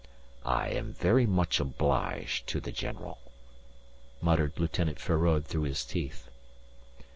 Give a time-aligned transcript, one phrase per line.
[0.47, 3.19] "I am very much obliged to the general,"
[4.19, 6.27] muttered Lieutenant Feraud through his teeth.